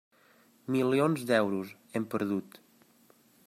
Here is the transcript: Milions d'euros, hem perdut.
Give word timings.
Milions 0.75 1.27
d'euros, 1.33 1.75
hem 1.99 2.11
perdut. 2.15 2.61